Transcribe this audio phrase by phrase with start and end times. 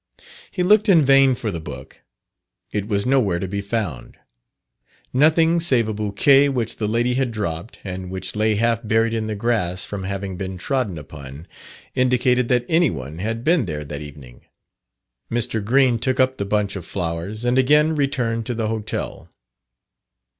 [0.49, 2.01] He looked in vain for the book;
[2.71, 4.17] it was no where to be found:
[5.13, 9.27] nothing save a bouquet which the lady had dropped, and which lay half buried in
[9.27, 11.45] the grass from having been trodden upon,
[11.93, 14.41] indicated that any one had been there that evening.
[15.31, 15.63] Mr.
[15.63, 19.29] Green took up the bunch of flowers, and again returned to the hotel.